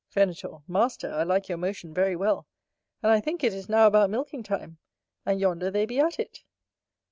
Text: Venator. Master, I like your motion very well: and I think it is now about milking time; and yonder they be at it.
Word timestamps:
Venator. 0.09 0.63
Master, 0.67 1.13
I 1.13 1.21
like 1.21 1.47
your 1.47 1.59
motion 1.59 1.93
very 1.93 2.15
well: 2.15 2.47
and 3.03 3.11
I 3.11 3.21
think 3.21 3.43
it 3.43 3.53
is 3.53 3.69
now 3.69 3.85
about 3.85 4.09
milking 4.09 4.41
time; 4.41 4.79
and 5.27 5.39
yonder 5.39 5.69
they 5.69 5.85
be 5.85 5.99
at 5.99 6.17
it. 6.17 6.39